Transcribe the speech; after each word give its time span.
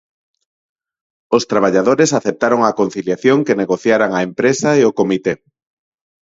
Os 1.37 1.43
traballadores 1.51 2.09
aceptaron 2.19 2.61
a 2.63 2.75
conciliación 2.79 3.37
que 3.45 3.59
negociaran 3.61 4.11
a 4.13 4.21
empresa 4.29 4.69
e 4.79 4.81
o 4.89 4.95
comité. 4.99 5.33